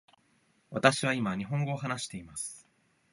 [0.71, 2.67] 私は今日本語を話しています。